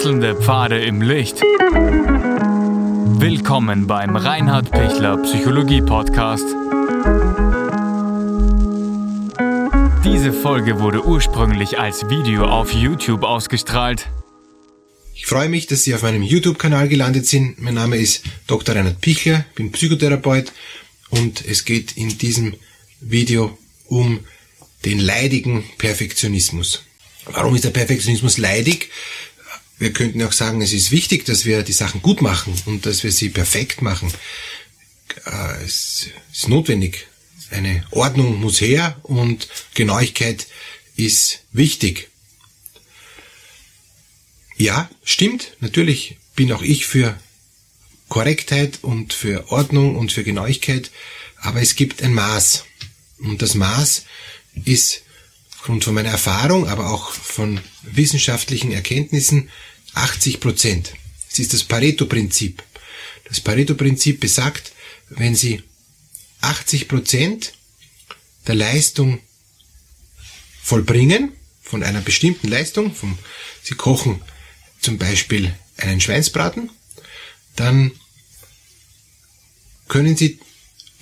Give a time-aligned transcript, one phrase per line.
[0.00, 1.42] Wechselnde Pfade im Licht.
[3.20, 6.46] Willkommen beim Reinhard Pichler Psychologie Podcast.
[10.02, 14.06] Diese Folge wurde ursprünglich als Video auf YouTube ausgestrahlt.
[15.14, 17.60] Ich freue mich, dass Sie auf meinem YouTube-Kanal gelandet sind.
[17.60, 18.74] Mein Name ist Dr.
[18.74, 20.50] Reinhard Pichler, bin Psychotherapeut
[21.10, 22.54] und es geht in diesem
[23.02, 24.20] Video um
[24.86, 26.84] den leidigen Perfektionismus.
[27.26, 28.88] Warum ist der Perfektionismus leidig?
[29.80, 33.02] Wir könnten auch sagen, es ist wichtig, dass wir die Sachen gut machen und dass
[33.02, 34.12] wir sie perfekt machen.
[35.24, 37.06] Äh, es ist notwendig.
[37.50, 40.46] Eine Ordnung muss her und Genauigkeit
[40.96, 42.10] ist wichtig.
[44.58, 45.56] Ja, stimmt.
[45.60, 47.18] Natürlich bin auch ich für
[48.10, 50.90] Korrektheit und für Ordnung und für Genauigkeit.
[51.38, 52.64] Aber es gibt ein Maß.
[53.18, 54.04] Und das Maß
[54.66, 55.04] ist
[55.60, 59.50] aufgrund von meiner Erfahrung, aber auch von wissenschaftlichen Erkenntnissen
[59.92, 60.94] 80 Prozent.
[61.30, 62.62] Es ist das Pareto-Prinzip.
[63.28, 64.72] Das Pareto-Prinzip besagt,
[65.10, 65.62] wenn Sie
[66.40, 67.52] 80 Prozent
[68.46, 69.20] der Leistung
[70.62, 73.18] vollbringen, von einer bestimmten Leistung, vom,
[73.62, 74.22] Sie kochen
[74.80, 76.70] zum Beispiel einen Schweinsbraten,
[77.56, 77.92] dann
[79.88, 80.40] können Sie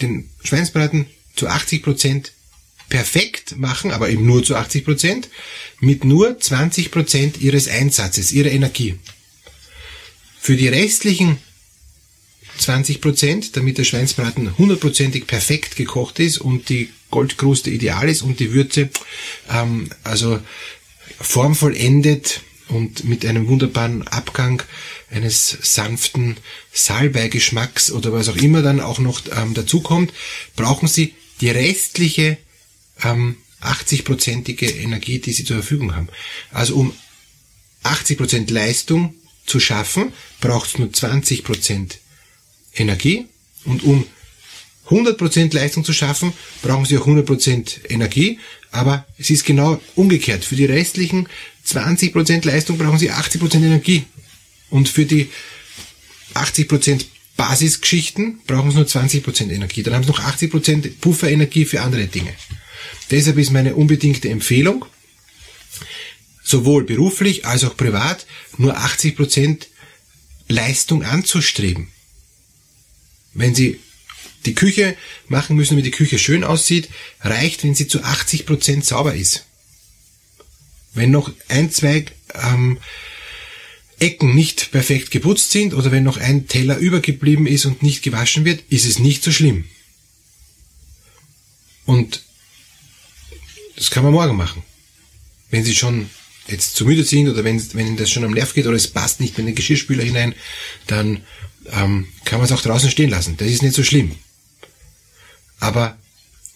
[0.02, 2.32] den Schweinsbraten zu 80 Prozent
[2.88, 5.28] perfekt machen, aber eben nur zu 80 Prozent,
[5.80, 8.96] mit nur 20 Prozent ihres Einsatzes, ihrer Energie.
[10.40, 11.38] Für die restlichen
[12.58, 18.40] 20 Prozent, damit der Schweinsbraten hundertprozentig perfekt gekocht ist und die Goldkruste ideal ist und
[18.40, 18.90] die Würze
[19.50, 20.40] ähm, also
[21.20, 24.62] formvollendet und mit einem wunderbaren Abgang
[25.10, 26.36] eines sanften
[26.72, 30.12] Salbeigeschmacks oder was auch immer dann auch noch ähm, dazukommt,
[30.54, 32.36] brauchen Sie die restliche
[33.02, 36.08] ähm, 80-prozentige Energie, die sie zur Verfügung haben.
[36.52, 36.92] Also um
[37.82, 39.14] 80 Prozent Leistung
[39.46, 41.98] zu schaffen, braucht es nur 20 Prozent
[42.74, 43.26] Energie
[43.64, 44.06] und um
[44.84, 46.32] 100 Prozent Leistung zu schaffen,
[46.62, 48.38] brauchen sie auch 100 Prozent Energie,
[48.70, 50.44] aber es ist genau umgekehrt.
[50.44, 51.28] Für die restlichen
[51.64, 54.04] 20 Prozent Leistung brauchen sie 80 Prozent Energie
[54.70, 55.28] und für die
[56.34, 59.82] 80 Prozent Basisgeschichten brauchen sie nur 20 Prozent Energie.
[59.82, 62.34] Dann haben sie noch 80 Prozent Pufferenergie für andere Dinge.
[63.10, 64.84] Deshalb ist meine unbedingte Empfehlung,
[66.42, 68.26] sowohl beruflich als auch privat,
[68.56, 69.68] nur 80 Prozent
[70.48, 71.88] Leistung anzustreben.
[73.34, 73.80] Wenn Sie
[74.46, 74.96] die Küche
[75.28, 76.88] machen müssen, damit die Küche schön aussieht,
[77.20, 79.44] reicht, wenn sie zu 80 Prozent sauber ist.
[80.94, 82.78] Wenn noch ein, zwei ähm,
[83.98, 88.44] Ecken nicht perfekt geputzt sind oder wenn noch ein Teller übergeblieben ist und nicht gewaschen
[88.44, 89.64] wird, ist es nicht so schlimm.
[91.84, 92.24] Und
[93.78, 94.62] das kann man morgen machen.
[95.50, 96.10] Wenn Sie schon
[96.48, 98.88] jetzt zu müde sind oder wenn, wenn Ihnen das schon am Nerv geht oder es
[98.88, 100.34] passt nicht in den Geschirrspüler hinein,
[100.86, 101.22] dann
[101.70, 103.36] ähm, kann man es auch draußen stehen lassen.
[103.36, 104.16] Das ist nicht so schlimm.
[105.60, 105.96] Aber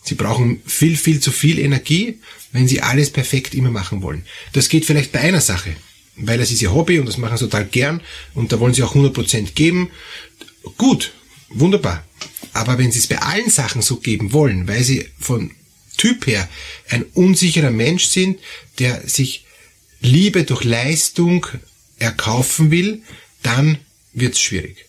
[0.05, 2.19] Sie brauchen viel, viel zu viel Energie,
[2.51, 4.27] wenn Sie alles perfekt immer machen wollen.
[4.53, 5.77] Das geht vielleicht bei einer Sache,
[6.17, 8.01] weil das ist Ihr Hobby und das machen Sie total gern
[8.35, 9.91] und da wollen Sie auch 100% geben.
[10.77, 11.13] Gut,
[11.51, 12.05] wunderbar.
[12.53, 15.53] Aber wenn Sie es bei allen Sachen so geben wollen, weil Sie von
[15.97, 16.49] Typ her
[16.89, 18.39] ein unsicherer Mensch sind,
[18.79, 19.47] der sich
[20.01, 21.47] Liebe durch Leistung
[21.99, 23.03] erkaufen will,
[23.43, 23.79] dann
[24.13, 24.87] wird's schwierig.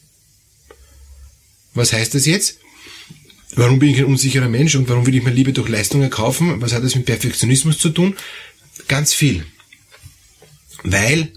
[1.74, 2.60] Was heißt das jetzt?
[3.56, 6.62] Warum bin ich ein unsicherer Mensch und warum will ich mir Liebe durch Leistung erkaufen?
[6.62, 8.16] Was hat das mit Perfektionismus zu tun?
[8.88, 9.46] Ganz viel.
[10.84, 11.32] Weil,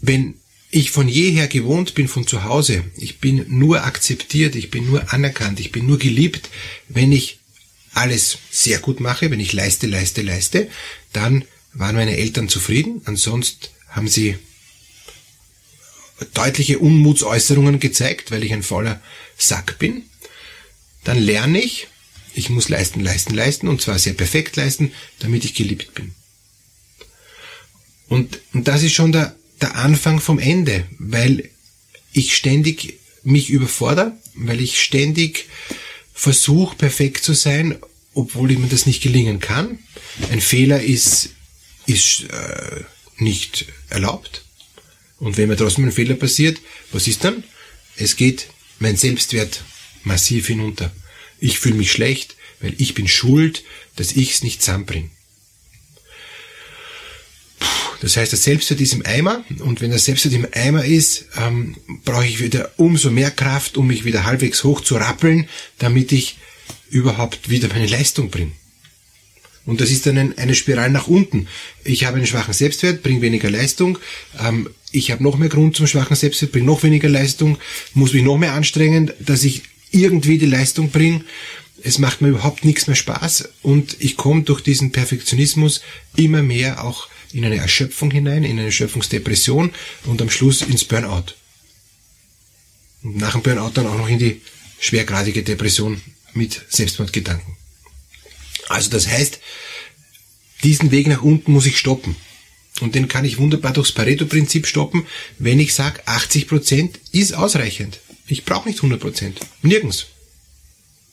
[0.00, 0.34] wenn
[0.70, 5.12] ich von jeher gewohnt bin von zu Hause, ich bin nur akzeptiert, ich bin nur
[5.12, 6.48] anerkannt, ich bin nur geliebt,
[6.88, 7.35] wenn ich
[7.96, 10.68] alles sehr gut mache, wenn ich leiste, leiste, leiste,
[11.12, 13.00] dann waren meine Eltern zufrieden.
[13.04, 14.36] Ansonsten haben sie
[16.34, 19.00] deutliche Unmutsäußerungen gezeigt, weil ich ein fauler
[19.36, 20.04] Sack bin.
[21.04, 21.88] Dann lerne ich,
[22.34, 26.14] ich muss leisten, leisten, leisten und zwar sehr perfekt leisten, damit ich geliebt bin.
[28.08, 31.50] Und, und das ist schon der, der Anfang vom Ende, weil
[32.12, 35.46] ich ständig mich überfordere, weil ich ständig
[36.16, 37.78] versuche, perfekt zu sein,
[38.14, 39.78] obwohl mir das nicht gelingen kann.
[40.30, 41.28] Ein Fehler ist,
[41.86, 42.84] ist äh,
[43.18, 44.44] nicht erlaubt.
[45.18, 46.58] Und wenn mir trotzdem ein Fehler passiert,
[46.90, 47.44] was ist dann?
[47.96, 48.48] Es geht
[48.78, 49.62] mein Selbstwert
[50.02, 50.90] massiv hinunter.
[51.38, 53.62] Ich fühle mich schlecht, weil ich bin schuld,
[53.96, 55.10] dass ich es nicht zusammenbringe.
[58.00, 61.76] Das heißt, der Selbstwert ist im Eimer und wenn der Selbstwert im Eimer ist, ähm,
[62.04, 65.48] brauche ich wieder umso mehr Kraft, um mich wieder halbwegs hoch zu rappeln,
[65.78, 66.38] damit ich
[66.90, 68.52] überhaupt wieder meine Leistung bringe.
[69.64, 71.48] Und das ist dann eine Spirale nach unten.
[71.84, 73.98] Ich habe einen schwachen Selbstwert, bringe weniger Leistung.
[74.38, 77.58] Ähm, ich habe noch mehr Grund zum schwachen Selbstwert, bringe noch weniger Leistung,
[77.92, 81.24] muss mich noch mehr anstrengen, dass ich irgendwie die Leistung bringe.
[81.82, 85.82] Es macht mir überhaupt nichts mehr Spaß und ich komme durch diesen Perfektionismus
[86.16, 89.72] immer mehr auch in eine Erschöpfung hinein, in eine Erschöpfungsdepression
[90.04, 91.34] und am Schluss ins Burnout.
[93.02, 94.40] Und nach dem Burnout dann auch noch in die
[94.80, 96.00] schwergradige Depression
[96.32, 97.56] mit Selbstmordgedanken.
[98.68, 99.38] Also das heißt,
[100.64, 102.16] diesen Weg nach unten muss ich stoppen.
[102.80, 105.06] Und den kann ich wunderbar durchs Pareto-Prinzip stoppen,
[105.38, 108.00] wenn ich sage, 80% ist ausreichend.
[108.26, 109.34] Ich brauche nicht 100%.
[109.62, 110.06] Nirgends.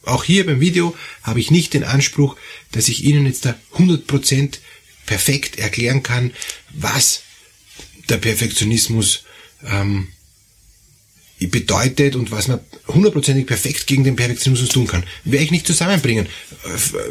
[0.03, 2.37] Auch hier beim Video habe ich nicht den Anspruch,
[2.71, 4.59] dass ich Ihnen jetzt da 100%
[5.05, 6.31] perfekt erklären kann,
[6.71, 7.21] was
[8.09, 9.23] der Perfektionismus
[9.65, 10.09] ähm,
[11.47, 15.03] bedeutet und was man hundertprozentig perfekt gegen den Perfektionismus tun kann.
[15.25, 16.27] Werde ich nicht zusammenbringen.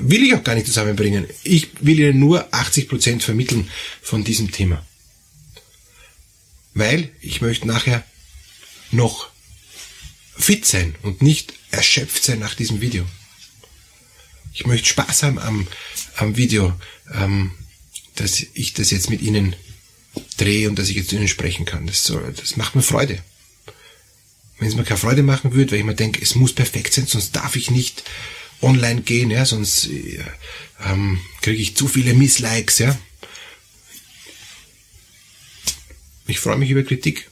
[0.00, 1.26] Will ich auch gar nicht zusammenbringen.
[1.44, 3.68] Ich will Ihnen nur 80% vermitteln
[4.00, 4.84] von diesem Thema.
[6.74, 8.04] Weil ich möchte nachher
[8.90, 9.28] noch
[10.36, 13.04] fit sein und nicht erschöpft sein nach diesem Video.
[14.54, 15.66] Ich möchte Spaß haben am,
[16.16, 16.74] am Video,
[17.14, 17.52] ähm,
[18.22, 19.56] dass ich das jetzt mit Ihnen
[20.36, 21.86] drehe und dass ich jetzt zu Ihnen sprechen kann.
[21.86, 23.22] Das, soll, das macht mir Freude
[24.62, 27.08] wenn es mir keine Freude machen würde, weil ich mir denke, es muss perfekt sein,
[27.08, 28.04] sonst darf ich nicht
[28.60, 30.24] online gehen, ja, sonst äh,
[30.86, 32.96] ähm, kriege ich zu viele Misslikes, ja.
[36.28, 37.28] Ich freue mich über Kritik.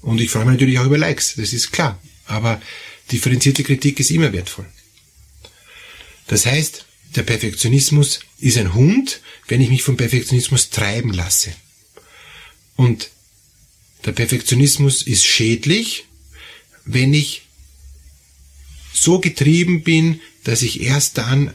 [0.00, 2.00] Und ich freue mich natürlich auch über Likes, das ist klar.
[2.24, 2.60] Aber
[3.10, 4.66] differenzierte Kritik ist immer wertvoll.
[6.28, 6.86] Das heißt,
[7.16, 11.52] der Perfektionismus ist ein Hund, wenn ich mich vom Perfektionismus treiben lasse.
[12.76, 13.10] Und
[14.04, 16.06] der Perfektionismus ist schädlich,
[16.84, 17.42] wenn ich
[18.92, 21.52] so getrieben bin, dass ich erst dann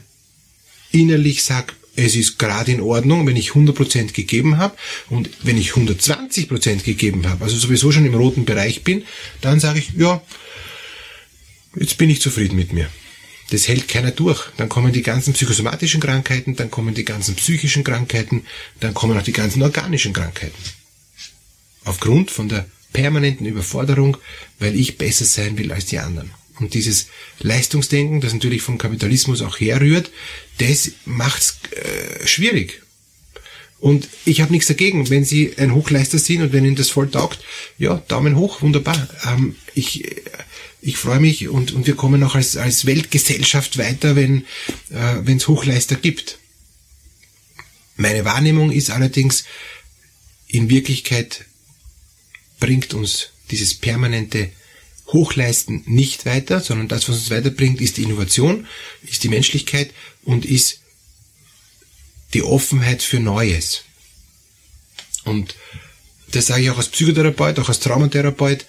[0.90, 4.76] innerlich sage, es ist gerade in Ordnung, wenn ich 100% gegeben habe
[5.10, 9.04] und wenn ich 120% gegeben habe, also sowieso schon im roten Bereich bin,
[9.40, 10.22] dann sage ich, ja,
[11.74, 12.88] jetzt bin ich zufrieden mit mir.
[13.50, 14.46] Das hält keiner durch.
[14.56, 18.44] Dann kommen die ganzen psychosomatischen Krankheiten, dann kommen die ganzen psychischen Krankheiten,
[18.80, 20.62] dann kommen auch die ganzen organischen Krankheiten.
[21.84, 24.16] Aufgrund von der permanenten Überforderung,
[24.58, 26.30] weil ich besser sein will als die anderen.
[26.60, 27.06] Und dieses
[27.38, 30.10] Leistungsdenken, das natürlich vom Kapitalismus auch herrührt,
[30.58, 32.82] das macht's äh, schwierig.
[33.80, 37.10] Und ich habe nichts dagegen, wenn Sie ein Hochleister sind und wenn Ihnen das voll
[37.10, 37.38] taugt,
[37.78, 39.08] ja, Daumen hoch, wunderbar.
[39.24, 40.04] Ähm, ich
[40.80, 44.46] ich freue mich und, und wir kommen auch als, als Weltgesellschaft weiter, wenn
[44.90, 46.38] äh, es Hochleister gibt.
[47.96, 49.44] Meine Wahrnehmung ist allerdings
[50.46, 51.44] in Wirklichkeit
[52.60, 54.50] bringt uns dieses permanente
[55.08, 58.66] Hochleisten nicht weiter, sondern das, was uns weiterbringt, ist die Innovation,
[59.02, 59.92] ist die Menschlichkeit
[60.22, 60.80] und ist
[62.34, 63.84] die Offenheit für Neues.
[65.24, 65.54] Und
[66.30, 68.66] das sage ich auch als Psychotherapeut, auch als Traumatherapeut.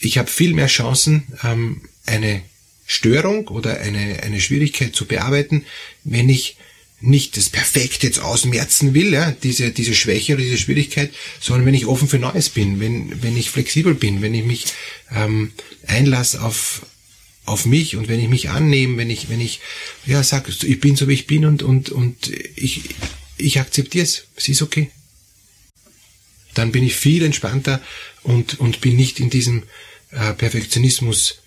[0.00, 2.42] Ich habe viel mehr Chancen, ähm, eine
[2.86, 5.64] Störung oder eine, eine Schwierigkeit zu bearbeiten,
[6.02, 6.56] wenn ich
[7.00, 11.74] nicht das Perfekte jetzt ausmerzen will, ja, diese, diese Schwäche oder diese Schwierigkeit, sondern wenn
[11.74, 14.66] ich offen für Neues bin, wenn, wenn ich flexibel bin, wenn ich mich
[15.14, 15.52] ähm,
[15.86, 16.84] einlasse auf,
[17.46, 19.60] auf mich und wenn ich mich annehme, wenn ich, wenn ich,
[20.04, 22.82] ja, sag, ich bin so wie ich bin und, und, und ich,
[23.38, 24.90] ich akzeptiere es, es ist okay.
[26.54, 27.80] Dann bin ich viel entspannter
[28.22, 29.64] und, und bin nicht in diesem
[30.10, 31.38] äh, Perfektionismus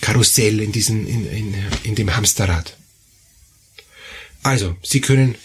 [0.00, 2.76] Karussell, in diesem, in, in, in dem Hamsterrad.
[4.42, 5.36] Also, Sie können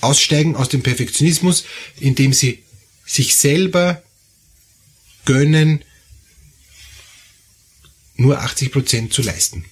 [0.00, 1.64] aussteigen aus dem Perfektionismus,
[2.00, 2.62] indem Sie
[3.04, 4.02] sich selber
[5.24, 5.84] gönnen,
[8.16, 9.64] nur 80 Prozent zu leisten.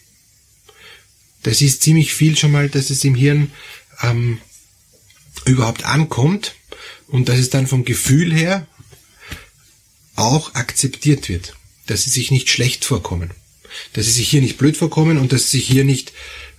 [1.43, 3.53] Das ist ziemlich viel schon mal, dass es im Hirn
[4.03, 4.41] ähm,
[5.45, 6.55] überhaupt ankommt
[7.09, 8.67] und dass es dann vom Gefühl her
[10.17, 11.55] auch akzeptiert wird,
[11.87, 13.31] dass sie sich nicht schlecht vorkommen,
[13.93, 16.13] dass sie sich hier nicht blöd vorkommen und dass sie sich hier nicht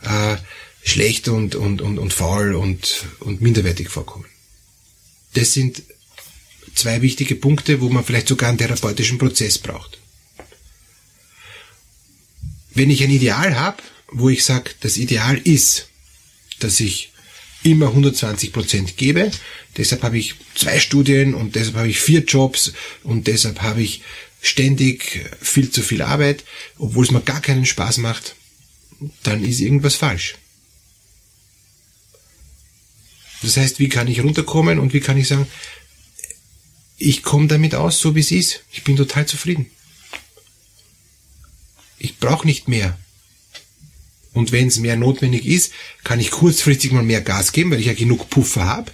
[0.03, 0.37] äh,
[0.83, 4.25] schlecht und, und, und, und faul und, und minderwertig vorkommen.
[5.33, 5.83] Das sind
[6.75, 9.97] zwei wichtige Punkte, wo man vielleicht sogar einen therapeutischen Prozess braucht.
[12.73, 15.89] Wenn ich ein Ideal habe, wo ich sage, das Ideal ist,
[16.59, 17.11] dass ich
[17.71, 19.31] immer 120 Prozent gebe,
[19.77, 24.01] deshalb habe ich zwei Studien und deshalb habe ich vier Jobs und deshalb habe ich
[24.41, 26.43] ständig viel zu viel Arbeit,
[26.77, 28.35] obwohl es mir gar keinen Spaß macht,
[29.23, 30.35] dann ist irgendwas falsch.
[33.41, 35.47] Das heißt, wie kann ich runterkommen und wie kann ich sagen,
[36.97, 38.63] ich komme damit aus, so wie es ist.
[38.71, 39.69] Ich bin total zufrieden.
[41.99, 42.97] Ich brauche nicht mehr.
[44.37, 47.87] Und wenn es mehr notwendig ist, kann ich kurzfristig mal mehr Gas geben, weil ich
[47.87, 48.91] ja genug Puffer habe.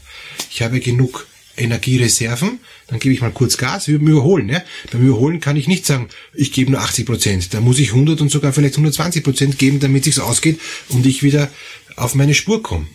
[0.50, 4.48] Ich habe genug Energiereserven, dann gebe ich mal kurz Gas, wir überholen.
[4.48, 4.64] Ja?
[4.92, 7.54] Beim Überholen kann ich nicht sagen, ich gebe nur 80 Prozent.
[7.54, 11.24] Da muss ich 100 und sogar vielleicht 120 Prozent geben, damit sich's ausgeht und ich
[11.24, 11.50] wieder
[11.98, 12.88] auf meine Spur komme.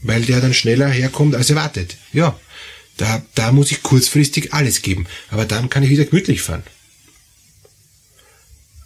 [0.00, 1.96] Weil der dann schneller herkommt, als erwartet.
[2.12, 2.38] Ja,
[2.98, 5.06] da, da muss ich kurzfristig alles geben.
[5.30, 6.62] Aber dann kann ich wieder gemütlich fahren.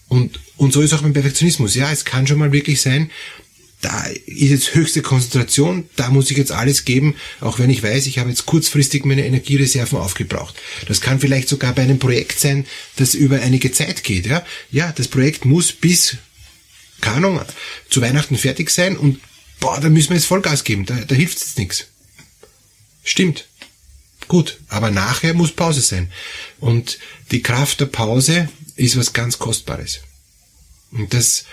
[0.08, 1.74] Und, und so ist auch beim Perfektionismus.
[1.74, 3.10] Ja, es kann schon mal wirklich sein,
[3.82, 8.06] da ist jetzt höchste Konzentration, da muss ich jetzt alles geben, auch wenn ich weiß,
[8.06, 10.54] ich habe jetzt kurzfristig meine Energiereserven aufgebraucht.
[10.88, 14.26] Das kann vielleicht sogar bei einem Projekt sein, das über einige Zeit geht.
[14.26, 16.16] Ja, ja das Projekt muss bis,
[17.00, 17.40] keine Ahnung,
[17.90, 19.20] zu Weihnachten fertig sein und
[19.60, 21.86] boah, da müssen wir jetzt Vollgas geben, da, da hilft jetzt nichts.
[23.04, 23.46] Stimmt.
[24.26, 26.10] Gut, aber nachher muss Pause sein.
[26.58, 26.98] Und
[27.30, 30.00] die Kraft der Pause ist was ganz Kostbares.
[30.92, 31.44] Und das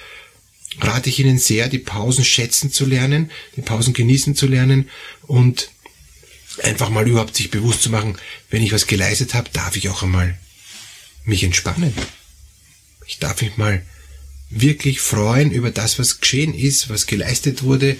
[0.79, 4.89] rate ich Ihnen sehr, die Pausen schätzen zu lernen, die Pausen genießen zu lernen
[5.23, 5.69] und
[6.61, 8.17] einfach mal überhaupt sich bewusst zu machen,
[8.49, 10.37] wenn ich was geleistet habe, darf ich auch einmal
[11.25, 11.93] mich entspannen.
[13.07, 13.85] Ich darf mich mal
[14.49, 17.97] wirklich freuen über das, was geschehen ist, was geleistet wurde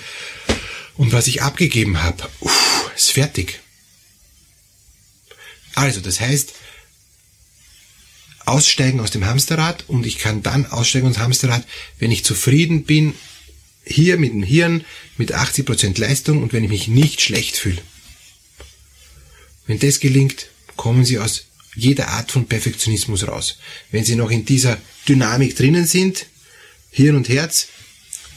[0.95, 2.29] und was ich abgegeben habe.
[2.41, 3.59] Uff, ist fertig.
[5.75, 6.53] Also, das heißt,
[8.45, 11.65] aussteigen aus dem Hamsterrad und ich kann dann aussteigen aus dem Hamsterrad,
[11.99, 13.13] wenn ich zufrieden bin,
[13.85, 14.85] hier mit dem Hirn,
[15.17, 17.81] mit 80% Leistung und wenn ich mich nicht schlecht fühle.
[19.67, 21.45] Wenn das gelingt, kommen Sie aus
[21.75, 23.57] jeder Art von Perfektionismus raus.
[23.91, 26.27] Wenn Sie noch in dieser Dynamik drinnen sind,
[26.91, 27.67] Hirn und Herz,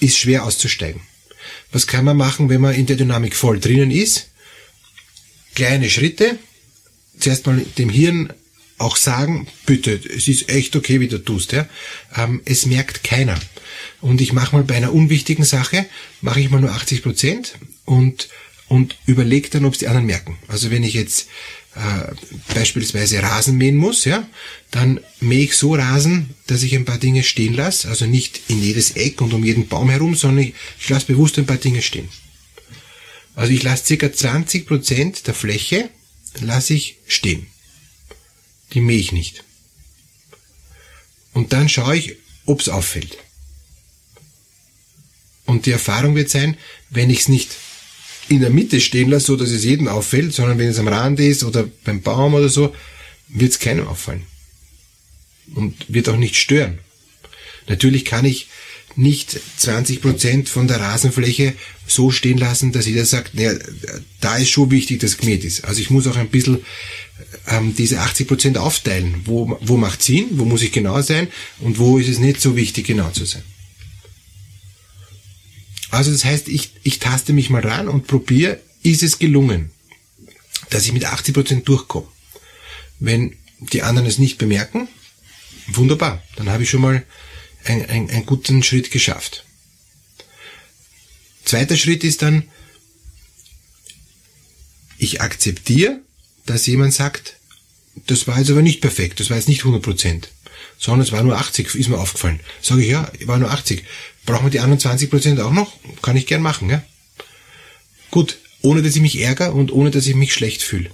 [0.00, 1.02] ist schwer auszusteigen.
[1.72, 4.28] Was kann man machen, wenn man in der Dynamik voll drinnen ist?
[5.54, 6.38] Kleine Schritte.
[7.18, 8.32] Zuerst mal dem Hirn
[8.78, 11.52] auch sagen, bitte, es ist echt okay, wie du tust.
[11.52, 11.66] Ja?
[12.16, 13.38] Ähm, es merkt keiner.
[14.00, 15.87] Und ich mache mal bei einer unwichtigen Sache,
[16.21, 17.54] mache ich mal nur 80 Prozent
[17.85, 18.28] und,
[18.68, 20.38] und überlege dann, ob es die anderen merken.
[20.49, 21.28] Also wenn ich jetzt
[21.75, 24.28] äh, beispielsweise Rasen mähen muss, ja,
[24.71, 28.62] dann mähe ich so Rasen, dass ich ein paar Dinge stehen lasse, also nicht in
[28.62, 31.83] jedes Eck und um jeden Baum herum, sondern ich, ich lasse bewusst ein paar Dinge
[31.83, 32.09] stehen.
[33.35, 35.90] Also ich lasse circa 20 Prozent der Fläche
[36.40, 37.47] lasse ich stehen
[38.73, 39.44] die mähe ich nicht.
[41.32, 43.18] Und dann schaue ich, ob es auffällt.
[45.44, 46.56] Und die Erfahrung wird sein,
[46.90, 47.50] wenn ich es nicht
[48.28, 51.20] in der Mitte stehen lasse, so dass es jedem auffällt, sondern wenn es am Rand
[51.20, 52.75] ist oder beim Baum oder so,
[53.28, 54.25] wird es keinem auffallen.
[55.54, 56.80] Und wird auch nicht stören.
[57.68, 58.49] Natürlich kann ich
[58.96, 61.54] nicht 20 Prozent von der Rasenfläche
[61.87, 63.56] so stehen lassen, dass jeder sagt, naja,
[64.20, 65.64] da ist schon wichtig, dass gemäht ist.
[65.64, 66.64] Also ich muss auch ein bisschen
[67.47, 69.23] ähm, diese 80 Prozent aufteilen.
[69.25, 71.28] Wo, wo macht Sinn, wo muss ich genau sein
[71.61, 73.42] und wo ist es nicht so wichtig, genau zu sein.
[75.90, 79.71] Also das heißt, ich, ich taste mich mal ran und probiere, ist es gelungen,
[80.71, 82.09] dass ich mit 80 Prozent durchkomme.
[82.99, 84.88] Wenn die anderen es nicht bemerken,
[85.68, 87.04] wunderbar, dann habe ich schon mal
[87.64, 89.45] ein, ein, einen guten Schritt geschafft.
[91.45, 92.49] Zweiter Schritt ist dann,
[94.99, 96.00] ich akzeptiere,
[96.46, 97.36] dass jemand sagt,
[98.06, 100.28] das war jetzt aber nicht perfekt, das war jetzt nicht 100 Prozent,
[100.78, 102.40] sondern es war nur 80, ist mir aufgefallen.
[102.62, 103.84] Sage ich, ja, war nur 80.
[104.24, 105.72] Brauchen wir die anderen 20 Prozent auch noch?
[106.02, 106.82] Kann ich gern machen, ja?
[108.10, 110.90] Gut, ohne dass ich mich ärgere und ohne dass ich mich schlecht fühle.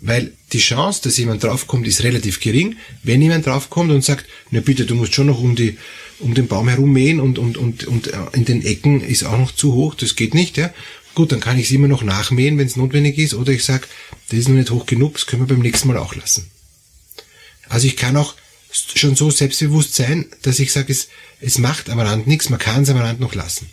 [0.00, 2.76] Weil die Chance, dass jemand draufkommt, ist relativ gering.
[3.02, 5.78] Wenn jemand draufkommt und sagt, na bitte, du musst schon noch um die,
[6.18, 9.38] um den Baum herum mähen und, und, und, und äh, in den Ecken ist auch
[9.38, 10.74] noch zu hoch, das geht nicht, ja.
[11.14, 13.86] Gut, dann kann ich es immer noch nachmähen, wenn es notwendig ist, oder ich sage,
[14.28, 16.50] das ist noch nicht hoch genug, das können wir beim nächsten Mal auch lassen.
[17.68, 18.34] Also ich kann auch
[18.70, 21.08] schon so selbstbewusst sein, dass ich sage, es,
[21.40, 23.68] es macht am Rand nichts, man kann es am Rand noch lassen.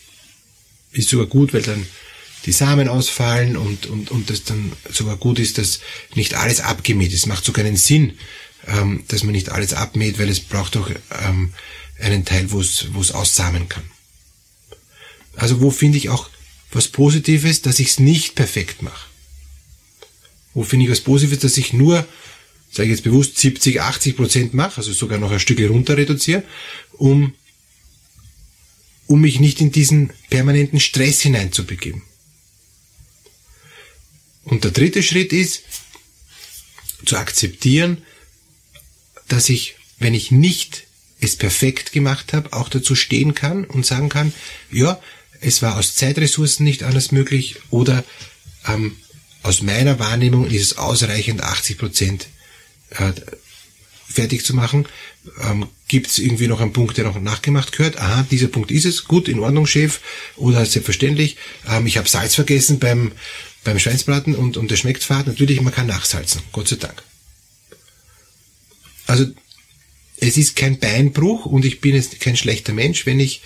[0.91, 1.85] Ist sogar gut, weil dann
[2.45, 5.79] die Samen ausfallen und, und, und das dann sogar gut ist, dass
[6.15, 7.19] nicht alles abgemäht ist.
[7.19, 8.17] Es macht sogar einen Sinn,
[8.67, 10.89] ähm, dass man nicht alles abmäht, weil es braucht auch
[11.23, 11.53] ähm,
[11.99, 13.83] einen Teil, wo es, wo es aussamen kann.
[15.35, 16.29] Also wo finde ich auch
[16.71, 19.09] was Positives, dass ich es nicht perfekt mache?
[20.53, 22.07] Wo finde ich was Positives, dass ich nur,
[22.71, 26.43] sage ich jetzt bewusst, 70, 80 Prozent mache, also sogar noch ein Stück runter reduziere,
[26.93, 27.33] um,
[29.07, 32.03] um mich nicht in diesen permanenten Stress hineinzubegeben.
[34.43, 35.63] Und der dritte Schritt ist,
[37.05, 38.03] zu akzeptieren,
[39.27, 40.87] dass ich, wenn ich nicht
[41.19, 44.33] es perfekt gemacht habe, auch dazu stehen kann und sagen kann,
[44.71, 45.01] ja,
[45.41, 48.03] es war aus Zeitressourcen nicht anders möglich oder
[48.67, 48.95] ähm,
[49.43, 52.27] aus meiner Wahrnehmung ist es ausreichend, 80 Prozent
[52.91, 53.11] äh,
[54.07, 54.87] fertig zu machen.
[55.41, 57.97] Ähm, Gibt es irgendwie noch einen Punkt, der noch nachgemacht gehört?
[57.97, 59.05] Aha, dieser Punkt ist es.
[59.05, 59.99] Gut, in Ordnung, Chef.
[60.35, 61.37] Oder selbstverständlich.
[61.67, 63.11] Ähm, ich habe Salz vergessen beim
[63.63, 65.27] beim Schweinsbraten und, und der schmeckt fad.
[65.27, 67.03] Natürlich, man kann nachsalzen, Gott sei Dank.
[69.07, 69.25] Also
[70.17, 73.41] es ist kein Beinbruch und ich bin jetzt kein schlechter Mensch, wenn ich,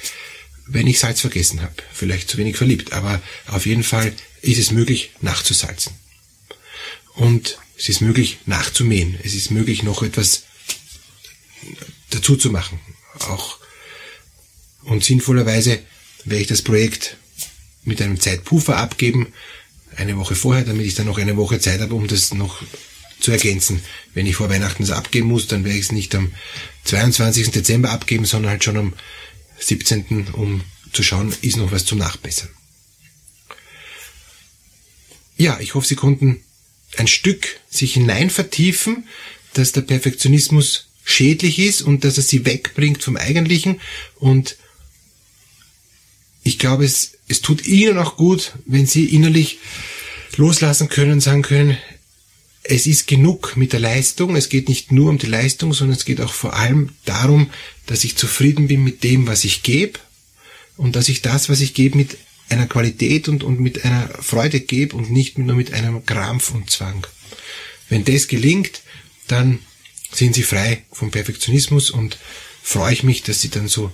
[0.68, 1.76] wenn ich Salz vergessen habe.
[1.94, 5.94] Vielleicht zu wenig verliebt, aber auf jeden Fall ist es möglich, nachzusalzen.
[7.14, 9.18] Und es ist möglich, nachzumähen.
[9.24, 10.44] Es ist möglich, noch etwas
[12.10, 12.80] dazu zu machen.
[13.20, 13.60] Auch
[14.84, 15.80] und sinnvollerweise
[16.26, 17.18] werde ich das Projekt
[17.84, 19.34] mit einem Zeitpuffer abgeben,
[19.96, 22.62] eine Woche vorher, damit ich dann noch eine Woche Zeit habe, um das noch
[23.20, 23.82] zu ergänzen.
[24.14, 26.34] Wenn ich vor Weihnachten das abgeben muss, dann werde ich es nicht am
[26.84, 27.52] 22.
[27.52, 28.94] Dezember abgeben, sondern halt schon am
[29.60, 30.62] 17., um
[30.94, 32.50] zu schauen, ist noch was zum Nachbessern.
[35.38, 36.42] Ja, ich hoffe, Sie konnten
[36.98, 39.08] ein Stück sich hinein vertiefen,
[39.54, 43.80] dass der Perfektionismus schädlich ist und dass er sie wegbringt vom Eigentlichen
[44.16, 44.58] und
[46.46, 49.58] ich glaube, es, es tut Ihnen auch gut, wenn Sie innerlich
[50.38, 51.78] loslassen können sagen können,
[52.68, 54.36] es ist genug mit der Leistung.
[54.36, 57.52] Es geht nicht nur um die Leistung, sondern es geht auch vor allem darum,
[57.86, 60.00] dass ich zufrieden bin mit dem, was ich gebe
[60.76, 62.18] und dass ich das, was ich gebe, mit
[62.50, 66.70] einer Qualität und, und mit einer Freude gebe und nicht nur mit einem Krampf und
[66.70, 67.06] Zwang.
[67.88, 68.82] Wenn das gelingt,
[69.28, 69.60] dann
[70.12, 72.18] sind Sie frei vom Perfektionismus und
[72.64, 73.92] freue ich mich, dass Sie dann so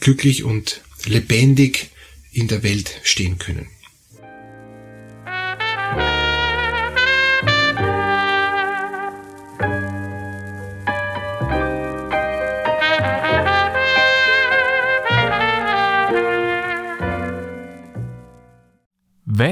[0.00, 1.90] glücklich und lebendig
[2.32, 3.68] in der Welt stehen können.